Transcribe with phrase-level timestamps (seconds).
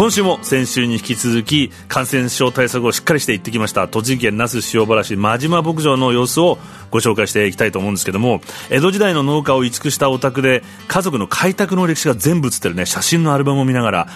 [0.00, 6.56] 今週も先週に引き続き感染症対策をしっかりしていってきました栃木県那須塩原市真島牧場の様子を
[6.90, 14.08] ご紹介していきたいと思うんですけども江戸時代の農家を移築したお宅で家族の開拓の歴史が全部写ってるね写真のアルバムを見ながら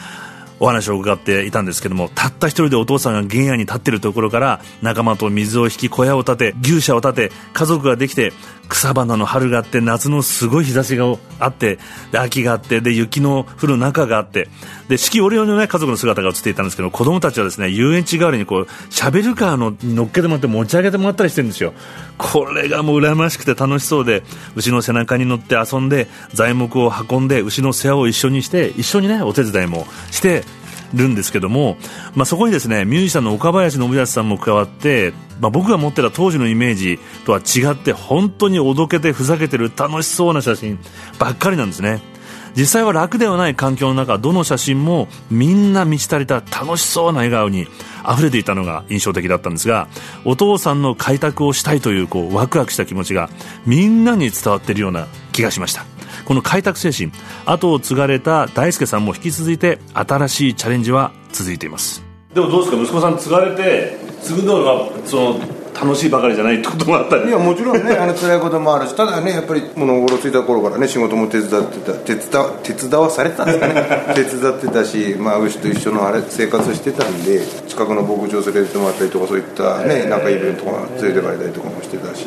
[0.58, 8.32] お話を伺っていたんですけどもたった一人でお父さんが原野に立っているところから仲間と水を引き小屋を建て牛舎を建て家族ができて
[8.68, 11.06] 草花の春があって夏のすごい日差しが
[11.38, 11.78] あって
[12.12, 14.48] で秋があってで雪の降る中があって
[14.88, 21.72] で四季折々の、ね、家族の姿が映っていたんですけど子供たちはですね遊園地代わりにこうシャベルカーの乗っけてもらって持ち上げてもらったりしてるんですよ。
[22.18, 24.22] これがもう羨ましくて楽しそうで
[24.54, 30.44] 牛の背中に乗って遊んで材木を運んで牛の世話を一緒にして一緒にねお手伝いもして
[30.92, 31.76] るんですけども、
[32.14, 40.78] まあ、そこにですねミュージシャンの岡林信康さんも加わって、まあ、僕が持ってた当時のイメージとは違って本当におどけてふざけてる楽しそうな写真
[41.18, 42.14] ばっかりなんですね。
[42.56, 47.66] 実際は楽ではない環境の中どの写真もみんな満ち足りた楽しそうな笑顔に
[48.08, 49.88] 溢れていたのが印象的だったんですが
[50.24, 53.28] お父さんの開拓をしたいというこうワクワクした気持ちが
[53.66, 55.93] みんなに伝わっているような気がしました。
[56.24, 57.12] この開拓精神
[57.46, 62.02] 後を継がれた大輔さんも引き続いて新しいチャレンジは続いています。
[62.34, 62.82] でもどうですか？
[62.82, 65.40] 息子さん継がれて継ぐのがその
[65.74, 67.28] 楽しいばかりじゃないってこともあったり。
[67.28, 72.24] いやもちろんね あの辛いこともあるしただねやっぱり物心ついた頃からね仕事も手伝ってた手伝
[72.62, 73.74] 手伝わされてたんですかね。
[74.14, 82.26] 手伝ってたし、まあ、牛と一緒のあれ生活してたんで近くの牧場連れてってもらったりとかそういったねなんかイベントとか連れてかれたりとかもしてたし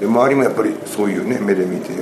[0.00, 1.92] で周りもやっぱりそういうね目で見て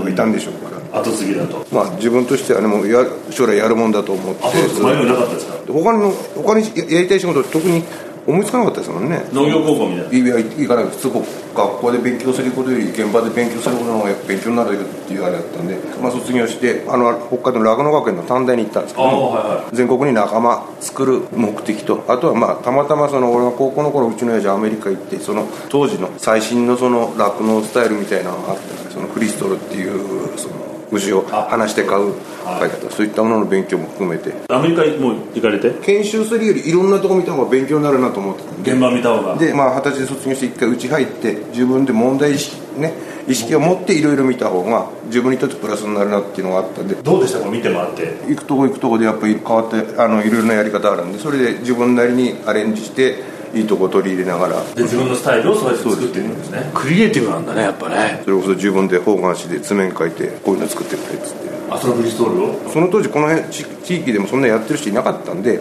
[0.00, 1.64] はいたんでしょうから、後継ぎだと。
[1.70, 4.44] まあ自分としてはねもうや将来やるもんだと思って。
[4.46, 5.54] あそうです前になかったですか？
[5.72, 7.82] 他の他にやりたい仕事特に
[8.26, 9.24] 思いつかなかったですもんね。
[9.32, 10.18] 農業高校みたいな。
[10.18, 32.14] いや行かない普通こう学校で勉強することより現場で勉強することの方が勉強になるよっていうあれだったんで、まあ、卒業してあの北海道の酪農学園の短大に行ったんですけども、はいは全国に仲間作る目的とあとはまあたまたまその俺が高校の頃うちの親父アメリカ行ってその当時の最新のその酪農スタイルみたいなのがあってねそのクリストルっていうその牛を離して買う。
[32.44, 32.70] 買い。
[32.70, 34.32] 方そういったものの勉強も含めて。
[34.48, 35.70] アメリカも行かれて？
[35.82, 38.72] 研修するよりいろんなとこ見た方が勉強になるなと思ってたんで。
[38.72, 39.36] 現場見た方が。
[39.36, 42.94] でまあ二十歳で卒業して一回うち入って自分で問題意識ね
[43.28, 46.94] 意識を持っていろいろ見た方が自分にとってプラスになるなっていうのがあったんで。
[46.96, 47.48] どうでしたか？
[47.48, 48.16] 見て回って。
[48.28, 54.62] 行くとこ行くとこでやっぱり変わってあのいろいろなやり方あるんでそれで自分なりにアレンジしていいとこ取り入れながら。
[54.74, 56.70] で自分のスタイルをそうやって作っていくんですね。
[56.74, 58.22] クリエイティブなんだねやっぱね。
[58.24, 62.70] それこそ自分で方眼紙で図面描いてこういうの作ってくれっつってアストロブリストールを？
[62.70, 65.60] その当時この辺地地域でもそんなやってる人いなかったんで。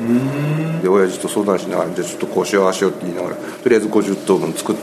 [0.81, 3.35] で親父と相談しながらじゃあちょっとこうしようああしようって言いながら。
[3.35, 4.75] とりあえず50頭分作っ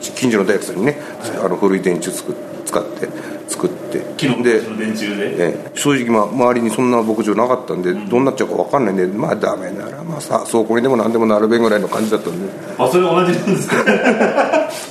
[0.00, 1.00] 近所の大工さんにね、
[1.42, 2.34] あの古い電柱作っ
[2.64, 3.08] 使って
[3.48, 4.04] 作って。
[4.16, 5.46] 木ので電柱で？
[5.48, 5.70] ええ。
[5.74, 12.52] 正直まあ周りにそんな牧場なかったんでどうなっちゃうか分かんないんでまあダメならまあさ倉庫にでも何でもなるべぐらいの感じだったんで。
[12.78, 13.84] あそれ同じなんですか？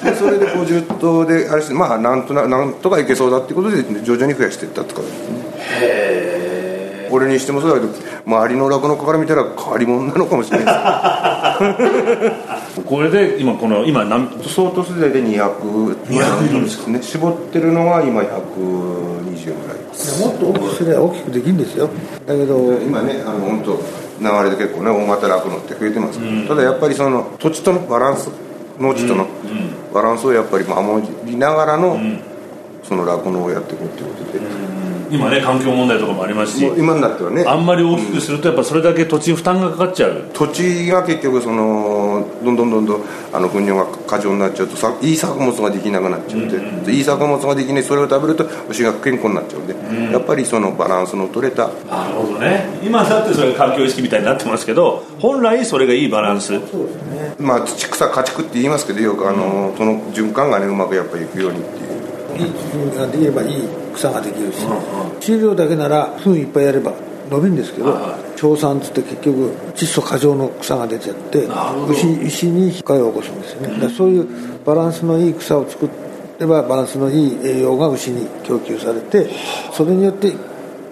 [0.03, 7.09] でそれで50頭であれしてまあなんとななんとかいけそうだっていうことで徐々に増やしていったって感じですね。
[7.11, 7.93] 俺にしてもそうだけど
[8.25, 10.75] 周りの酪農家から見たら変わり者なのかもしれない
[12.85, 16.91] これで今この今何です相当世代で200 200いるんですか。
[16.91, 19.77] ね絞ってるのが今120ぐらい。
[20.19, 21.89] もっと大きくすれば大きくできるんですよ。
[22.27, 23.79] だけど今ねあの本当
[24.19, 28.29] 流れで結構ね大型酪農って増えてますけど、ただやっぱりその土地とのバランス
[28.79, 29.27] 農地との
[29.93, 31.97] バランスをやっぱり守りながらの、
[32.83, 34.39] その酪農をやっていこうということで、
[35.09, 37.43] 今ね環境問題とかもありますし今になってはね。
[37.45, 40.29] あんまり大きくするとやっぱそれだけ土地に負担がかかっちゃう。
[40.33, 43.01] 土地が結局そのどんどんどんどん
[43.33, 51.67] あの糞尿が過剰になっちゃうとさいい作物ができなくなっちゃって、でいい作物ができないそれを食べると牛が不健康になっちゃうんで、やっぱりそのバランスの取れた。
[51.67, 52.65] なるほどね。
[52.83, 56.53] 今だってそれが環境意識みたいになってますけど本来それがいいバランス。
[57.39, 61.94] まあ土草家畜って言いますけどよくあの、その循環がねうまくやっぱりいくようにっていう
[62.37, 62.51] いい
[62.91, 64.65] 土ができればいい草ができるし
[65.19, 66.93] 飼料だけなら糞いっぱいやれば
[67.29, 67.97] 伸びるんですけど
[68.35, 71.47] 調産つって結局窒素過剰の草が出ちゃって
[71.89, 73.67] 牛牛に被害を起こすんですよね。
[73.69, 74.27] だからそういう
[74.65, 75.89] バランスのいい草を作
[76.39, 79.29] ればバランスのいい栄養が牛に供給されて
[79.73, 80.33] それによって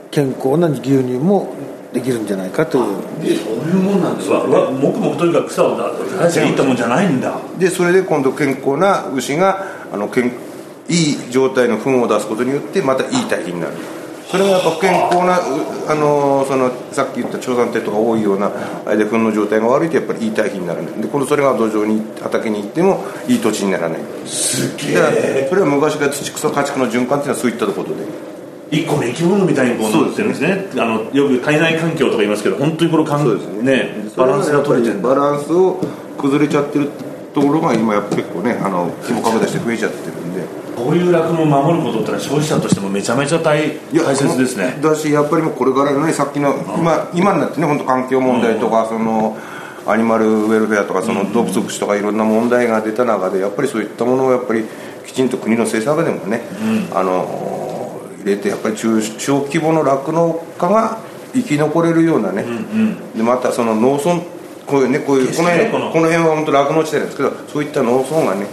[0.09, 1.53] 健康な牛乳も
[1.91, 2.85] できるんじゃないかという。
[3.23, 7.37] でそういうもんなんですわわもくもくとにかく草を生やしゃいいったもんじゃないんだ。
[7.59, 10.31] でそれで今度健康な牛があの健
[10.89, 13.74] いい状態の糞を出すことによってまたいい堆肥になる。
[14.33, 15.44] それがやっぱ不健康なう
[15.88, 18.51] あのそのさっき言った長山鉄とか多いような
[18.83, 24.00] あれで糞の状態が悪いとやっぱりいい堆肥になるんでで今度それが土壌に畑に行ってもいい土地にならない。
[24.25, 25.13] すげだから
[25.50, 28.33] それは昔から土草家畜の循環っていうのはそういったことで。
[28.71, 30.65] 一個の生き物みたいにこうなってるんですね。
[30.81, 34.09] あのよく体内環境とか言いますけど本当にこのかんそうですね。
[34.18, 35.79] バランスが取れてるバランスを
[36.18, 36.89] 崩れちゃってる
[37.36, 40.22] ところが今やっぱ結構ねあの規模拡大して増えちゃってる
[40.75, 44.79] こういう酪農を守ることってのは消費者としてもめちゃめちゃ大大切ですね。
[44.81, 49.37] だしやっぱりもうこれからのねさっきの今今になってね本当環境問題とかその
[49.85, 54.65] アニマルウェルフェアとかその動物福祉とかいろんな問題が出た中でやっぱりそういったものをやっぱり
[55.05, 56.41] きちんと国の政策でもね、
[56.93, 60.99] あの入れてやっぱり中小規模の酪農家が
[61.33, 62.45] 生き残れるようなね、
[63.15, 64.21] でまたその農村
[64.65, 68.47] こういうねこういうこの辺この辺は本当酪農地帯なんですけどそういった農村がね、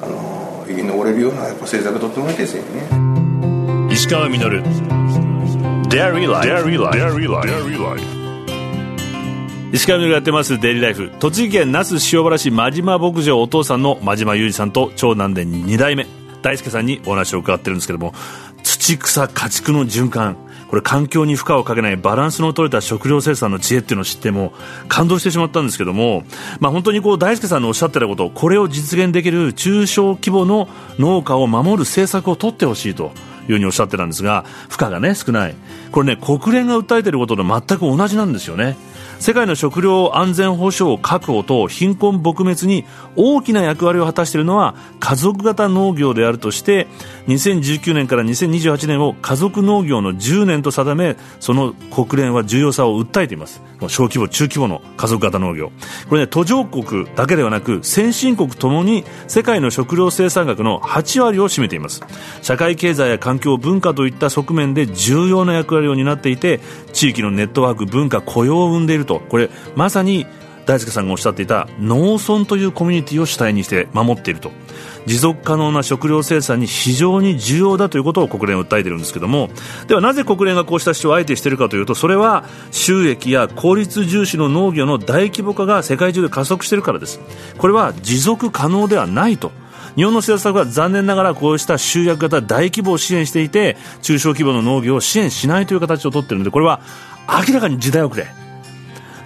[0.00, 0.35] あの
[0.66, 3.92] 生き残れるようなやっぱ政策とってもいいですよね。
[3.92, 4.62] 石川稔。
[5.88, 8.02] Dairy Life Dairy Life Dairy Life
[9.72, 16.06] 石川稔がやってますデイリーライフ栃木県那須塩原市真島牧場お父さんの真島裕二さんと長男で2代目。
[16.42, 18.14] 大輔さんにお話を伺ってるんですけども
[18.62, 20.36] 土草家畜の循環
[20.68, 24.52] これ環境に負荷をかけないバランスの取れた食料生産の知恵っていうのを知っても
[24.88, 26.24] 感動してしまったんですけども、
[26.60, 30.68] まあ、本当にこう大輔さんのおっしゃってたことこれを実現できる中小規模の
[30.98, 33.12] 農家を守る政策を取ってほしいと
[33.48, 35.54] いうふうにおっしゃってたんですが負荷がね少ない。
[35.92, 38.76] これね国連が訴えていることと全く同じなんですよね。
[39.18, 42.84] 世界の食料安全保障確保と貧困撲滅に
[43.16, 46.86] 大きな役割を果たしているのは家族型農業であるとして
[47.26, 53.62] 2019年から2028年を家族農業の10年と定めその国連は重要さを訴えています。
[53.88, 55.70] 小規模中規模の家族型農業。
[56.08, 62.02] これね途上国だけではなく先進国ともに世界の食料生産額の8割を占めています。
[62.42, 66.60] 社会経済や環境文化といった側面で重要な役割を担っていて
[66.92, 69.20] 地域のネットワーク文化雇用を生んでいると。
[69.20, 70.26] これまさに
[70.66, 74.50] 大輔さんがおっしゃっていた農村というコミュニティを主体にして守っていると。
[75.06, 79.50] 持続可能な食料生産に非常に重要だということを国連は訴えているんですけども。
[79.86, 87.20] ではなぜ国連がこうした主張をあえてしているかというとそれは収益や効率重視の農業の大規模化が世界中で加速しているからです。
[87.56, 89.52] これは持続可能ではないと。
[89.94, 96.80] 日本の政策は残念ながらこうした集約型大規模を支援していて中小規模の農業を支援しないという形をとっているのでこれは
[97.48, 98.45] 明らかに時代遅れ。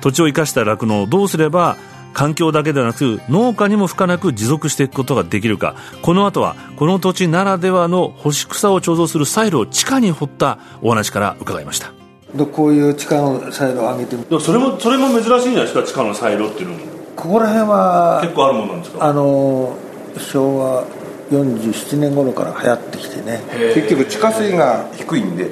[0.01, 1.77] 土地を生かした酪農をどうすれば
[2.13, 5.77] 環境だけではなく農家にも負荷なく持続していくことができるか。
[6.03, 11.93] この後はこの土地ならではの干し草を貯蔵するサイロを地下に掘ったお話から伺いました。
[12.35, 15.83] でこういう地下のサイロを上げてそれもそれも珍しいんじゃないですか？
[15.85, 16.81] 地下のサイロっていうのも。
[17.17, 19.05] ここら辺は結構あるものなんですか？
[19.05, 19.77] あの
[20.17, 20.85] 昭和
[21.31, 23.41] 47年頃から流行ってきてね。
[23.75, 25.49] 結局地下水が低いんで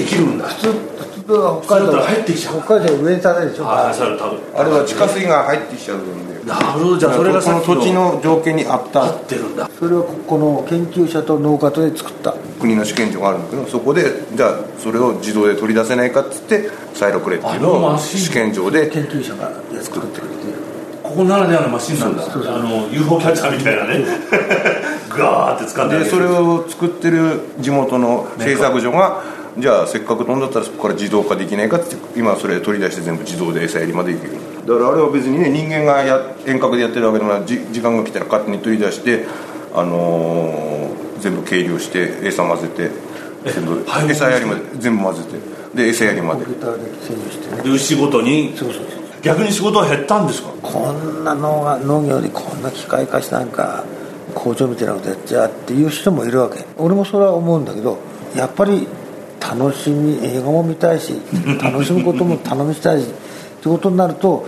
[0.00, 0.44] できるんだ。
[0.46, 0.72] 普通
[1.26, 2.62] 普通は北海道入ってきちゃう。
[2.62, 3.64] 北海道上に立てるでしょ？
[3.66, 4.38] ああサイロ多分。
[4.54, 6.44] あれは地下水が入ってきちゃうんで。
[6.46, 6.96] なるほど。
[6.98, 7.60] じゃあそれがその。
[7.60, 9.04] 土地の条件に合った。
[9.04, 9.68] 合ってるんだ。
[9.78, 12.34] それをこの研究者と農家とで作った。
[12.60, 14.04] 国の試験場があるんだけどそこで
[14.34, 19.50] じゃあそれを自動で取り出せないかっつってサイロくれっていうのを試験場で研究者が
[19.82, 20.36] 作ってくれて
[21.02, 22.22] ここならではのマシンなんだ。
[22.24, 22.28] あ
[22.58, 24.04] の UFO キャッチャーみたいなね。
[25.10, 29.20] グワ ーって掴んででそれを作ってる地元の製作所が
[29.58, 34.34] じゃあせっかく飛んだったらそこから自動化できないかって今それ取り出して全部自動で餌やりまでいける。
[34.66, 39.24] だからあれは別にね人間がや遠隔でやってるわけでもないじ時間が来たら勝手に取り出して
[39.74, 42.90] あのー全部計量して餌混ぜて
[43.50, 44.10] 全部はい。
[44.10, 45.22] 餌やりまで全部混ぜ
[45.72, 46.44] てで餌やりまで。
[46.44, 46.66] コンピュー
[47.56, 48.52] ターで牛ごとに。
[48.56, 49.00] そうそうそう。
[49.22, 50.50] 逆に仕事は減ったんですか？
[50.62, 53.84] こんな農が農業にこんな機械化したなんか
[54.34, 56.64] 工場みたいなことやっちゃうっていう人もいるわけ。
[56.76, 57.98] 俺もそれは思うんだけど
[58.36, 58.86] やっぱり
[59.54, 61.20] 楽しみ映画も見たいし
[61.62, 63.10] 楽しむことも頼みしたいしっ
[63.62, 64.46] てことになると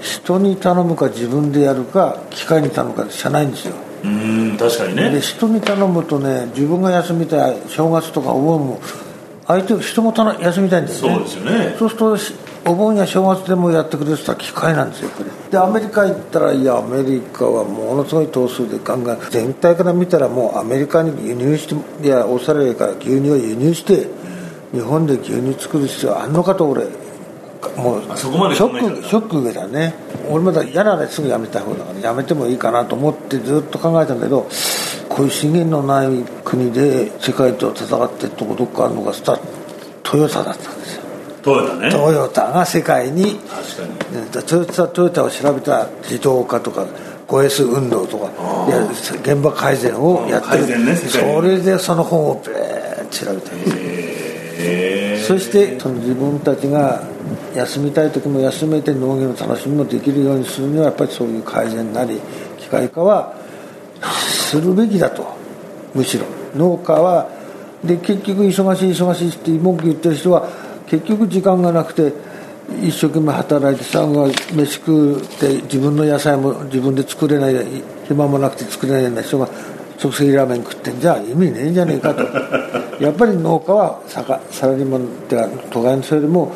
[0.00, 3.74] 人に頼むか自分でやるか機械に頼むかしかないんですよ。
[4.04, 8.80] うん確かにでね人に頼むとね自分が休みたい正月とかお盆も
[9.46, 11.16] 相手人もたの休みたいんですよね。
[11.16, 11.76] そうですよね。
[11.78, 12.34] そうするとし
[12.66, 24.08] お盆や正月でもやってくれる人は機械なんですよこれでアメリカ行ったらいやアメリカはものすごい頭数でガンガン全体から見たらもうアメリカに輸入していやオーストラリアから牛乳を輸入して
[24.72, 26.86] 日本で牛乳作る必要あんのかと俺
[27.76, 29.94] もうあそこまでショックショック受けたね。
[30.28, 34.48] 俺まだ嫌ならすぐやめた方だからやめてもいいかなと思ってずっと考えたんだけど
[35.08, 39.38] こういう資源のない国で世界と戦ってるとこどっかあるのがスタ
[40.02, 40.75] トヨタだった
[41.46, 41.90] トヨタね。
[41.92, 44.16] トヨタが世界に確かに。
[44.20, 46.84] ねトヨタトヨタを調べた自動化とか
[47.28, 48.30] 5S 運動とか
[49.22, 53.54] 現場改善をやってる、改善ねそれでその本をべーっと調べた。
[53.54, 53.76] んです
[54.58, 57.02] へそしてその自分たちが
[57.54, 62.20] 休みたい時も休めて農業の楽しみもできるようにするにはやっぱりそういう改善なり
[62.58, 63.34] 機械化は
[64.02, 65.36] するべきだと。
[65.94, 66.26] むしろ。
[66.56, 67.28] 農家は
[67.84, 72.12] で結局忙しい忙しいって文句言ってる人は結局時間がなくて
[72.82, 79.48] 一生懸命働いてさ飯食って自分の野菜も自分で作れない暇もなくて作れないような人が
[79.98, 82.22] 即席ラーメン食ってんじゃあ意味ねえんじゃねえかと。
[83.02, 86.52] やっぱり農家はサラリーマンってか都会の人よりも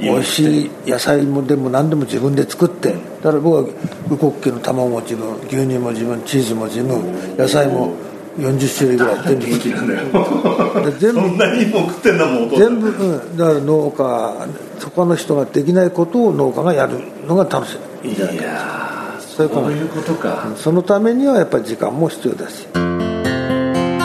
[0.00, 2.92] 美味しい野菜もでも何でも自分で作って。
[3.22, 3.62] だから僕は
[4.10, 7.92] ウコッケの卵も自分牛乳も自分チーズも自分野菜も
[8.38, 10.90] 40種類ぐらい全部元気なんだよ。
[10.90, 14.46] で全部そんなにも食ってんだもん全部、うん、だから農家
[14.80, 18.08] 他の人ができないことを農家がやるのが楽しい。
[18.08, 19.62] いいんじゃないかそういうこと。
[19.62, 20.52] ーそういうことか。
[20.56, 22.66] そのためにはやっぱり時間も必要だし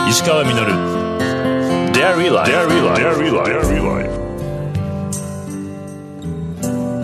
[0.10, 1.05] 石川稔。
[1.96, 2.67] Dairy Life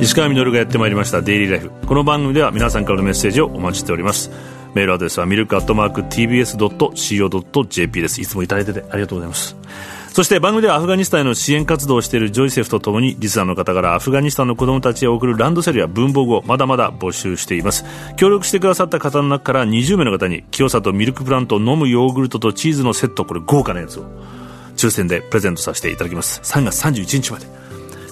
[0.02, 4.32] 石川稔がやってまいりました「デイリーライフ」この番組では皆さんからのメッセージをお待ちしております
[4.74, 8.22] メールアドレスはミルクアットマーク TBS.CO.JP です。
[8.22, 9.56] いつもいただいててありがとうございます。
[10.14, 17.86] そして番組ではアフガニスタンへの支援活動をしているジョイセフとともにリスナーの方からアフガニスタンの子供たちへ送るランドセルや文房具をまだまだ募集しています。
[18.18, 24.06] 協力してくださった方の中から20名の方に清里ミルクプラント飲むヨーグルトとチーズのセットこれ豪華なやつを。
[24.76, 26.42] 抽選でプレゼントさせていただきます。
[26.42, 27.46] 3月31日まで。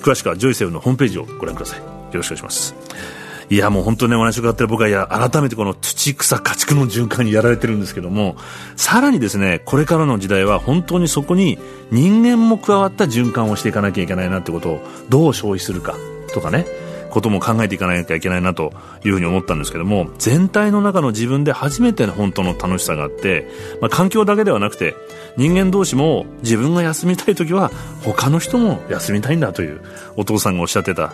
[0.01, 1.79] 詳しくはジョイセフのホームページをご覧ください。
[1.79, 3.18] よろしくお願いします。
[3.49, 8.35] いやもう本当にねお話伺ってる僕はいや改めてこの土草家畜の循環にやられてるんですけども
[8.75, 11.57] さらにですねこれからの時代は本当にそこに
[11.91, 15.95] 人間も加わった循環をしていかなきゃいけないなってことをどう消費するか
[16.33, 16.65] とかね
[17.09, 18.71] ことも考えていかなきゃいけないなと
[19.03, 23.47] いうふうに思ったんですけども全体の中の自分で初めての本当の楽しさがあって、
[23.81, 24.95] まあ、環境だけではなくて
[25.35, 27.71] 人間同士も自分が休みたい時は
[28.03, 29.81] 他の人も休みたいんだという
[30.15, 31.13] お父さんがおっしゃってた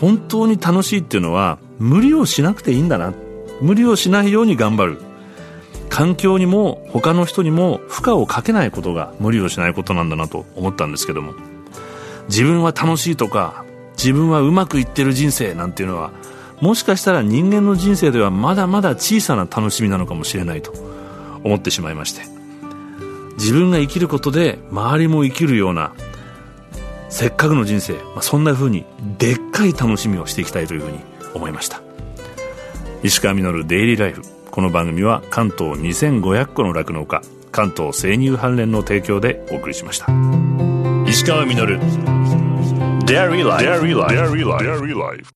[0.00, 3.12] 本当に楽しいっていうのは無理をしなくていいんだな。
[3.60, 5.02] 無理をしないように頑張る。
[5.88, 11.34] 環境にも他の人にも負荷をかけないことが無理をしないことなんだなと思ったんですけども。
[12.28, 13.64] 自分は楽しいとか
[13.96, 16.10] 自分はうまくいってる人生なんていうのは
[16.60, 20.86] もしかしたら人間の人生ではまだまだ小さな楽しみなのかもしれないと。
[21.46, 22.22] 思ってしまいまして。
[23.38, 25.92] 自分が生きることで周りも生きるような
[27.10, 28.84] せっかくの人生、まあ、そんな風に
[29.18, 30.98] でっかい楽しみをしていきたいというふうに
[31.36, 31.80] 思いました。
[33.02, 34.22] 石川稔デイリーライフ。
[34.50, 40.06] この番組は関東2500個の酪農家関東生乳関連の提供でお送りしました。
[41.06, 41.78] 石川稔。
[43.06, 45.35] Dairy Life